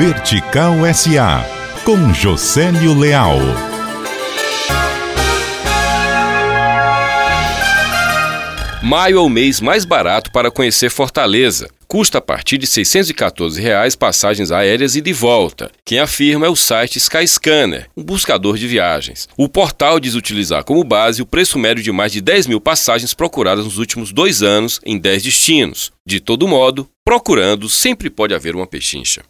Vertical 0.00 0.76
SA, 0.94 1.44
com 1.84 2.14
Josélio 2.14 2.98
Leal. 2.98 3.36
Maio 8.82 9.18
é 9.18 9.20
o 9.20 9.28
mês 9.28 9.60
mais 9.60 9.84
barato 9.84 10.32
para 10.32 10.50
conhecer 10.50 10.88
Fortaleza. 10.88 11.68
Custa 11.86 12.16
a 12.16 12.20
partir 12.22 12.56
de 12.56 12.66
614 12.66 13.60
reais 13.60 13.94
passagens 13.94 14.50
aéreas 14.50 14.96
e 14.96 15.02
de 15.02 15.12
volta. 15.12 15.70
Quem 15.84 15.98
afirma 15.98 16.46
é 16.46 16.48
o 16.48 16.56
site 16.56 16.96
Skyscanner, 16.96 17.90
um 17.94 18.02
buscador 18.02 18.56
de 18.56 18.66
viagens. 18.66 19.28
O 19.36 19.50
portal 19.50 20.00
diz 20.00 20.14
utilizar 20.14 20.64
como 20.64 20.82
base 20.82 21.20
o 21.20 21.26
preço 21.26 21.58
médio 21.58 21.84
de 21.84 21.92
mais 21.92 22.10
de 22.10 22.22
10 22.22 22.46
mil 22.46 22.60
passagens 22.60 23.12
procuradas 23.12 23.66
nos 23.66 23.76
últimos 23.76 24.12
dois 24.12 24.42
anos 24.42 24.80
em 24.82 24.98
10 24.98 25.24
destinos. 25.24 25.92
De 26.06 26.20
todo 26.20 26.48
modo, 26.48 26.88
procurando 27.04 27.68
sempre 27.68 28.08
pode 28.08 28.32
haver 28.32 28.56
uma 28.56 28.66
pechincha. 28.66 29.22